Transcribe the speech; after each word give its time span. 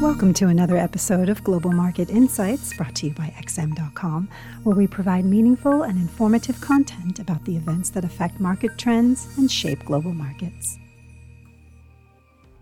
Welcome 0.00 0.32
to 0.34 0.46
another 0.46 0.78
episode 0.78 1.28
of 1.28 1.44
Global 1.44 1.72
Market 1.72 2.08
Insights 2.08 2.72
brought 2.72 2.94
to 2.94 3.08
you 3.08 3.12
by 3.12 3.34
XM.com, 3.38 4.30
where 4.62 4.74
we 4.74 4.86
provide 4.86 5.26
meaningful 5.26 5.82
and 5.82 5.98
informative 5.98 6.58
content 6.62 7.18
about 7.18 7.44
the 7.44 7.54
events 7.54 7.90
that 7.90 8.02
affect 8.02 8.40
market 8.40 8.78
trends 8.78 9.28
and 9.36 9.52
shape 9.52 9.84
global 9.84 10.14
markets. 10.14 10.78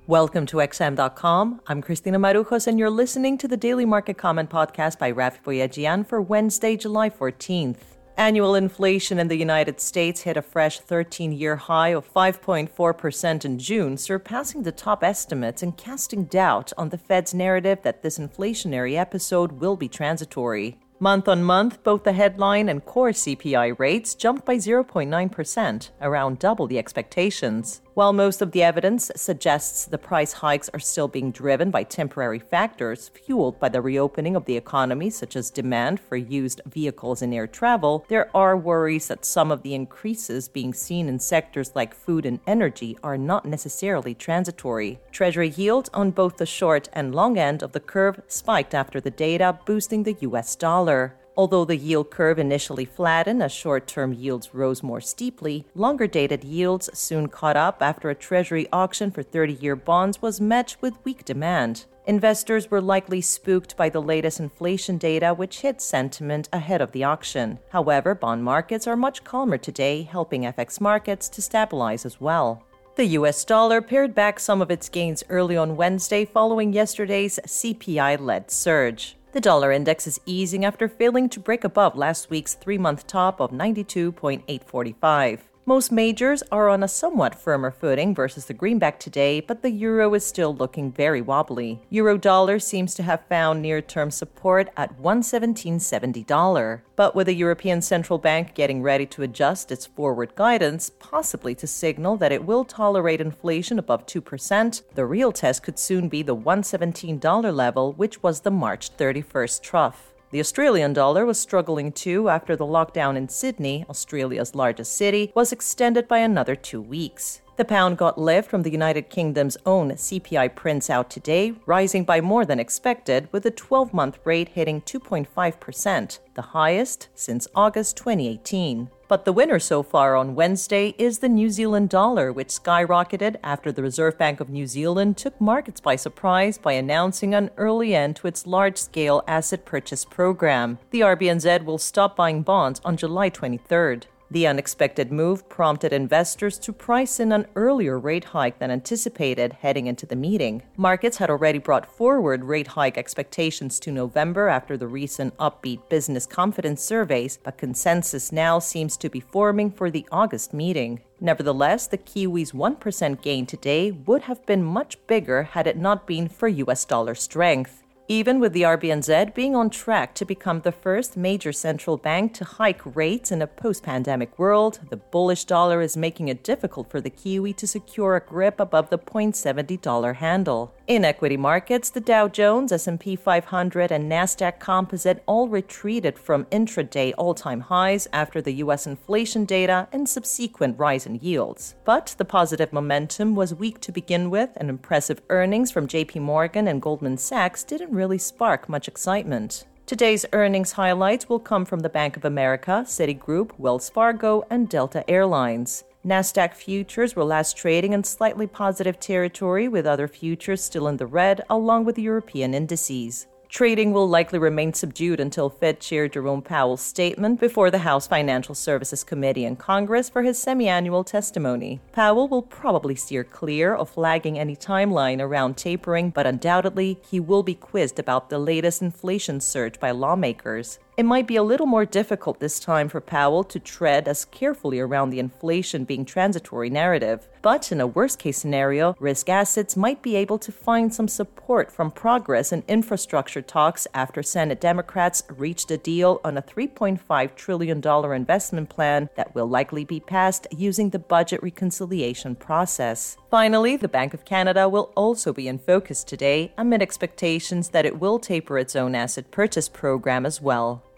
Welcome 0.08 0.46
to 0.46 0.56
XM.com. 0.56 1.60
I'm 1.68 1.80
Christina 1.80 2.18
Marujos, 2.18 2.66
and 2.66 2.76
you're 2.76 2.90
listening 2.90 3.38
to 3.38 3.46
the 3.46 3.56
Daily 3.56 3.84
Market 3.84 4.18
Comment 4.18 4.50
podcast 4.50 4.98
by 4.98 5.12
Raffi 5.12 5.40
Boyadjian 5.44 6.04
for 6.08 6.20
Wednesday, 6.20 6.76
July 6.76 7.08
14th. 7.08 7.97
Annual 8.18 8.56
inflation 8.56 9.20
in 9.20 9.28
the 9.28 9.36
United 9.36 9.80
States 9.80 10.22
hit 10.22 10.36
a 10.36 10.42
fresh 10.42 10.80
13 10.80 11.30
year 11.30 11.54
high 11.54 11.90
of 11.90 12.12
5.4% 12.12 13.44
in 13.44 13.60
June, 13.60 13.96
surpassing 13.96 14.64
the 14.64 14.72
top 14.72 15.04
estimates 15.04 15.62
and 15.62 15.76
casting 15.76 16.24
doubt 16.24 16.72
on 16.76 16.88
the 16.88 16.98
Fed's 16.98 17.32
narrative 17.32 17.78
that 17.82 18.02
this 18.02 18.18
inflationary 18.18 18.96
episode 18.96 19.52
will 19.52 19.76
be 19.76 19.86
transitory. 19.86 20.80
Month 20.98 21.28
on 21.28 21.44
month, 21.44 21.84
both 21.84 22.02
the 22.02 22.12
headline 22.12 22.68
and 22.68 22.84
core 22.84 23.10
CPI 23.10 23.78
rates 23.78 24.16
jumped 24.16 24.44
by 24.44 24.56
0.9%, 24.56 25.90
around 26.00 26.40
double 26.40 26.66
the 26.66 26.76
expectations. 26.76 27.82
While 27.98 28.12
most 28.12 28.40
of 28.40 28.52
the 28.52 28.62
evidence 28.62 29.10
suggests 29.16 29.84
the 29.84 29.98
price 29.98 30.34
hikes 30.34 30.70
are 30.72 30.78
still 30.78 31.08
being 31.08 31.32
driven 31.32 31.72
by 31.72 31.82
temporary 31.82 32.38
factors 32.38 33.08
fueled 33.08 33.58
by 33.58 33.70
the 33.70 33.80
reopening 33.80 34.36
of 34.36 34.44
the 34.44 34.56
economy, 34.56 35.10
such 35.10 35.34
as 35.34 35.50
demand 35.50 35.98
for 35.98 36.14
used 36.14 36.60
vehicles 36.64 37.22
and 37.22 37.34
air 37.34 37.48
travel, 37.48 38.04
there 38.06 38.30
are 38.36 38.56
worries 38.56 39.08
that 39.08 39.24
some 39.24 39.50
of 39.50 39.64
the 39.64 39.74
increases 39.74 40.46
being 40.46 40.72
seen 40.72 41.08
in 41.08 41.18
sectors 41.18 41.72
like 41.74 41.92
food 41.92 42.24
and 42.24 42.38
energy 42.46 42.96
are 43.02 43.18
not 43.18 43.44
necessarily 43.44 44.14
transitory. 44.14 45.00
Treasury 45.10 45.48
yield 45.48 45.90
on 45.92 46.12
both 46.12 46.36
the 46.36 46.46
short 46.46 46.88
and 46.92 47.16
long 47.16 47.36
end 47.36 47.64
of 47.64 47.72
the 47.72 47.80
curve 47.80 48.22
spiked 48.28 48.74
after 48.74 49.00
the 49.00 49.10
data, 49.10 49.58
boosting 49.66 50.04
the 50.04 50.16
US 50.20 50.54
dollar. 50.54 51.16
Although 51.38 51.66
the 51.66 51.76
yield 51.76 52.10
curve 52.10 52.40
initially 52.40 52.84
flattened 52.84 53.44
as 53.44 53.52
short 53.52 53.86
term 53.86 54.12
yields 54.12 54.52
rose 54.52 54.82
more 54.82 55.00
steeply, 55.00 55.64
longer 55.76 56.08
dated 56.08 56.42
yields 56.42 56.90
soon 56.98 57.28
caught 57.28 57.56
up 57.56 57.80
after 57.80 58.10
a 58.10 58.14
Treasury 58.16 58.66
auction 58.72 59.12
for 59.12 59.22
30 59.22 59.52
year 59.52 59.76
bonds 59.76 60.20
was 60.20 60.40
met 60.40 60.74
with 60.80 60.98
weak 61.04 61.24
demand. 61.24 61.84
Investors 62.08 62.72
were 62.72 62.80
likely 62.80 63.20
spooked 63.20 63.76
by 63.76 63.88
the 63.88 64.02
latest 64.02 64.40
inflation 64.40 64.98
data, 64.98 65.32
which 65.32 65.60
hit 65.60 65.80
sentiment 65.80 66.48
ahead 66.52 66.80
of 66.80 66.90
the 66.90 67.04
auction. 67.04 67.60
However, 67.68 68.16
bond 68.16 68.42
markets 68.42 68.88
are 68.88 68.96
much 68.96 69.22
calmer 69.22 69.58
today, 69.58 70.02
helping 70.02 70.42
FX 70.42 70.80
markets 70.80 71.28
to 71.28 71.40
stabilize 71.40 72.04
as 72.04 72.20
well. 72.20 72.64
The 72.96 73.14
US 73.18 73.44
dollar 73.44 73.80
pared 73.80 74.12
back 74.12 74.40
some 74.40 74.60
of 74.60 74.72
its 74.72 74.88
gains 74.88 75.22
early 75.28 75.56
on 75.56 75.76
Wednesday 75.76 76.24
following 76.24 76.72
yesterday's 76.72 77.38
CPI 77.46 78.18
led 78.18 78.50
surge. 78.50 79.14
The 79.32 79.40
dollar 79.40 79.72
index 79.72 80.06
is 80.06 80.20
easing 80.24 80.64
after 80.64 80.88
failing 80.88 81.28
to 81.30 81.40
break 81.40 81.62
above 81.62 81.96
last 81.96 82.30
week's 82.30 82.54
three 82.54 82.78
month 82.78 83.06
top 83.06 83.40
of 83.40 83.50
92.845. 83.50 85.40
Most 85.68 85.92
majors 85.92 86.42
are 86.50 86.70
on 86.70 86.82
a 86.82 86.88
somewhat 86.88 87.34
firmer 87.34 87.70
footing 87.70 88.14
versus 88.14 88.46
the 88.46 88.54
greenback 88.54 88.98
today, 88.98 89.40
but 89.40 89.60
the 89.60 89.68
euro 89.68 90.14
is 90.14 90.24
still 90.24 90.56
looking 90.56 90.90
very 90.90 91.20
wobbly. 91.20 91.82
Euro 91.90 92.16
dollar 92.16 92.58
seems 92.58 92.94
to 92.94 93.02
have 93.02 93.28
found 93.28 93.60
near 93.60 93.82
term 93.82 94.10
support 94.10 94.70
at 94.78 94.98
117.70. 94.98 96.80
But 96.96 97.14
with 97.14 97.26
the 97.26 97.34
European 97.34 97.82
Central 97.82 98.18
Bank 98.18 98.54
getting 98.54 98.80
ready 98.80 99.04
to 99.08 99.22
adjust 99.22 99.70
its 99.70 99.84
forward 99.84 100.34
guidance, 100.36 100.90
possibly 101.00 101.54
to 101.56 101.66
signal 101.66 102.16
that 102.16 102.32
it 102.32 102.46
will 102.46 102.64
tolerate 102.64 103.20
inflation 103.20 103.78
above 103.78 104.06
2%, 104.06 104.82
the 104.94 105.04
real 105.04 105.32
test 105.32 105.62
could 105.62 105.78
soon 105.78 106.08
be 106.08 106.22
the 106.22 106.34
$117 106.34 107.54
level, 107.54 107.92
which 107.92 108.22
was 108.22 108.40
the 108.40 108.50
March 108.50 108.96
31st 108.96 109.60
trough. 109.60 110.14
The 110.30 110.40
Australian 110.40 110.92
dollar 110.92 111.24
was 111.24 111.40
struggling 111.40 111.90
too 111.90 112.28
after 112.28 112.54
the 112.54 112.66
lockdown 112.66 113.16
in 113.16 113.30
Sydney, 113.30 113.86
Australia's 113.88 114.54
largest 114.54 114.94
city, 114.94 115.32
was 115.34 115.52
extended 115.52 116.06
by 116.06 116.18
another 116.18 116.54
two 116.54 116.82
weeks. 116.82 117.40
The 117.56 117.64
pound 117.64 117.96
got 117.96 118.18
lift 118.18 118.50
from 118.50 118.62
the 118.62 118.70
United 118.70 119.08
Kingdom's 119.08 119.56
own 119.64 119.90
CPI 119.92 120.54
prints 120.54 120.90
out 120.90 121.08
today, 121.08 121.54
rising 121.64 122.04
by 122.04 122.20
more 122.20 122.44
than 122.44 122.60
expected, 122.60 123.28
with 123.32 123.42
the 123.42 123.50
12 123.50 123.94
month 123.94 124.18
rate 124.24 124.50
hitting 124.50 124.82
2.5%, 124.82 126.18
the 126.34 126.42
highest 126.42 127.08
since 127.14 127.48
August 127.54 127.96
2018. 127.96 128.90
But 129.08 129.24
the 129.24 129.32
winner 129.32 129.58
so 129.58 129.82
far 129.82 130.16
on 130.16 130.34
Wednesday 130.34 130.94
is 130.98 131.20
the 131.20 131.30
New 131.30 131.48
Zealand 131.48 131.88
dollar, 131.88 132.30
which 132.30 132.48
skyrocketed 132.48 133.36
after 133.42 133.72
the 133.72 133.82
Reserve 133.82 134.18
Bank 134.18 134.38
of 134.38 134.50
New 134.50 134.66
Zealand 134.66 135.16
took 135.16 135.40
markets 135.40 135.80
by 135.80 135.96
surprise 135.96 136.58
by 136.58 136.72
announcing 136.72 137.34
an 137.34 137.50
early 137.56 137.94
end 137.94 138.16
to 138.16 138.26
its 138.26 138.46
large 138.46 138.76
scale 138.76 139.24
asset 139.26 139.64
purchase 139.64 140.04
program. 140.04 140.78
The 140.90 141.00
RBNZ 141.00 141.64
will 141.64 141.78
stop 141.78 142.16
buying 142.16 142.42
bonds 142.42 142.82
on 142.84 142.98
July 142.98 143.30
23rd. 143.30 144.04
The 144.30 144.46
unexpected 144.46 145.10
move 145.10 145.48
prompted 145.48 145.90
investors 145.90 146.58
to 146.58 146.72
price 146.72 147.18
in 147.18 147.32
an 147.32 147.46
earlier 147.56 147.98
rate 147.98 148.24
hike 148.24 148.58
than 148.58 148.70
anticipated 148.70 149.54
heading 149.54 149.86
into 149.86 150.04
the 150.04 150.16
meeting. 150.16 150.62
Markets 150.76 151.16
had 151.16 151.30
already 151.30 151.58
brought 151.58 151.90
forward 151.90 152.44
rate 152.44 152.66
hike 152.66 152.98
expectations 152.98 153.80
to 153.80 153.90
November 153.90 154.48
after 154.48 154.76
the 154.76 154.86
recent 154.86 155.34
upbeat 155.38 155.88
business 155.88 156.26
confidence 156.26 156.82
surveys, 156.82 157.38
but 157.42 157.56
consensus 157.56 158.30
now 158.30 158.58
seems 158.58 158.98
to 158.98 159.08
be 159.08 159.20
forming 159.20 159.70
for 159.70 159.90
the 159.90 160.06
August 160.12 160.52
meeting. 160.52 161.00
Nevertheless, 161.20 161.86
the 161.86 161.96
Kiwi's 161.96 162.52
1% 162.52 163.22
gain 163.22 163.46
today 163.46 163.92
would 163.92 164.22
have 164.22 164.44
been 164.44 164.62
much 164.62 164.98
bigger 165.06 165.42
had 165.44 165.66
it 165.66 165.78
not 165.78 166.06
been 166.06 166.28
for 166.28 166.48
US 166.48 166.84
dollar 166.84 167.14
strength. 167.14 167.82
Even 168.10 168.40
with 168.40 168.54
the 168.54 168.62
RBNZ 168.62 169.34
being 169.34 169.54
on 169.54 169.68
track 169.68 170.14
to 170.14 170.24
become 170.24 170.62
the 170.62 170.72
first 170.72 171.14
major 171.14 171.52
central 171.52 171.98
bank 171.98 172.32
to 172.32 172.44
hike 172.44 172.96
rates 172.96 173.30
in 173.30 173.42
a 173.42 173.46
post 173.46 173.82
pandemic 173.82 174.38
world, 174.38 174.80
the 174.88 174.96
bullish 174.96 175.44
dollar 175.44 175.82
is 175.82 175.94
making 175.94 176.28
it 176.28 176.42
difficult 176.42 176.90
for 176.90 177.02
the 177.02 177.10
Kiwi 177.10 177.52
to 177.52 177.66
secure 177.66 178.16
a 178.16 178.20
grip 178.20 178.60
above 178.60 178.88
the 178.88 178.98
$0.70 178.98 180.16
handle. 180.16 180.74
In 180.86 181.04
equity 181.04 181.36
markets, 181.36 181.90
the 181.90 182.00
Dow 182.00 182.28
Jones, 182.28 182.72
S&P 182.72 183.14
500, 183.14 183.92
and 183.92 184.10
Nasdaq 184.10 184.58
Composite 184.58 185.22
all 185.26 185.46
retreated 185.46 186.18
from 186.18 186.46
intraday 186.46 187.12
all-time 187.18 187.60
highs 187.60 188.08
after 188.10 188.40
the 188.40 188.54
US 188.64 188.86
inflation 188.86 189.44
data 189.44 189.86
and 189.92 190.08
subsequent 190.08 190.78
rise 190.78 191.04
in 191.04 191.16
yields. 191.16 191.74
But 191.84 192.14
the 192.16 192.24
positive 192.24 192.72
momentum 192.72 193.34
was 193.34 193.52
weak 193.52 193.82
to 193.82 193.92
begin 193.92 194.30
with, 194.30 194.48
and 194.56 194.70
impressive 194.70 195.20
earnings 195.28 195.70
from 195.70 195.86
JP 195.86 196.22
Morgan 196.22 196.66
and 196.66 196.80
Goldman 196.80 197.18
Sachs 197.18 197.64
didn't 197.64 197.97
really 197.98 198.16
spark 198.16 198.68
much 198.68 198.88
excitement. 198.88 199.66
Today's 199.84 200.24
earnings 200.32 200.72
highlights 200.72 201.28
will 201.28 201.40
come 201.40 201.64
from 201.64 201.80
the 201.80 201.88
Bank 201.88 202.16
of 202.16 202.24
America, 202.24 202.84
Citigroup, 202.86 203.50
Wells 203.58 203.90
Fargo, 203.90 204.46
and 204.48 204.68
Delta 204.68 205.02
Airlines. 205.10 205.84
NASDAQ 206.06 206.54
futures 206.54 207.16
were 207.16 207.24
last 207.24 207.56
trading 207.56 207.92
in 207.92 208.04
slightly 208.04 208.46
positive 208.46 209.00
territory, 209.00 209.66
with 209.66 209.84
other 209.84 210.06
futures 210.06 210.62
still 210.62 210.86
in 210.86 210.96
the 210.96 211.06
red, 211.06 211.44
along 211.50 211.84
with 211.84 211.98
European 211.98 212.54
indices. 212.54 213.26
Trading 213.48 213.94
will 213.94 214.06
likely 214.06 214.38
remain 214.38 214.74
subdued 214.74 215.20
until 215.20 215.48
Fed 215.48 215.80
Chair 215.80 216.06
Jerome 216.06 216.42
Powell's 216.42 216.82
statement 216.82 217.40
before 217.40 217.70
the 217.70 217.78
House 217.78 218.06
Financial 218.06 218.54
Services 218.54 219.02
Committee 219.02 219.46
in 219.46 219.56
Congress 219.56 220.10
for 220.10 220.22
his 220.22 220.38
semi 220.38 220.68
annual 220.68 221.02
testimony. 221.02 221.80
Powell 221.92 222.28
will 222.28 222.42
probably 222.42 222.94
steer 222.94 223.24
clear 223.24 223.74
of 223.74 223.88
flagging 223.88 224.38
any 224.38 224.54
timeline 224.54 225.18
around 225.18 225.56
tapering, 225.56 226.10
but 226.10 226.26
undoubtedly 226.26 227.00
he 227.10 227.18
will 227.18 227.42
be 227.42 227.54
quizzed 227.54 227.98
about 227.98 228.28
the 228.28 228.38
latest 228.38 228.82
inflation 228.82 229.40
surge 229.40 229.80
by 229.80 229.92
lawmakers. 229.92 230.78
It 230.98 231.06
might 231.06 231.28
be 231.28 231.36
a 231.36 231.44
little 231.44 231.66
more 231.66 231.84
difficult 231.84 232.40
this 232.40 232.58
time 232.58 232.88
for 232.88 233.00
Powell 233.00 233.44
to 233.44 233.60
tread 233.60 234.08
as 234.08 234.24
carefully 234.24 234.80
around 234.80 235.10
the 235.10 235.20
inflation 235.20 235.84
being 235.84 236.04
transitory 236.04 236.70
narrative. 236.70 237.28
But 237.40 237.70
in 237.70 237.80
a 237.80 237.86
worst 237.86 238.18
case 238.18 238.36
scenario, 238.36 238.96
risk 238.98 239.28
assets 239.28 239.76
might 239.76 240.02
be 240.02 240.16
able 240.16 240.40
to 240.40 240.50
find 240.50 240.92
some 240.92 241.06
support 241.06 241.70
from 241.70 241.92
progress 241.92 242.50
in 242.50 242.64
infrastructure 242.66 243.40
talks 243.40 243.86
after 243.94 244.24
Senate 244.24 244.60
Democrats 244.60 245.22
reached 245.28 245.70
a 245.70 245.76
deal 245.76 246.20
on 246.24 246.36
a 246.36 246.42
$3.5 246.42 247.36
trillion 247.36 247.80
investment 248.12 248.68
plan 248.68 249.08
that 249.14 249.32
will 249.36 249.46
likely 249.46 249.84
be 249.84 250.00
passed 250.00 250.48
using 250.50 250.90
the 250.90 250.98
budget 250.98 251.40
reconciliation 251.44 252.34
process. 252.34 253.16
Finally, 253.30 253.76
the 253.76 253.86
Bank 253.86 254.14
of 254.14 254.24
Canada 254.24 254.68
will 254.68 254.90
also 254.96 255.32
be 255.32 255.46
in 255.46 255.60
focus 255.60 256.02
today 256.02 256.52
amid 256.58 256.82
expectations 256.82 257.68
that 257.68 257.86
it 257.86 258.00
will 258.00 258.18
taper 258.18 258.58
its 258.58 258.74
own 258.74 258.96
asset 258.96 259.30
purchase 259.30 259.68
program 259.68 260.26
as 260.26 260.42
well. 260.42 260.82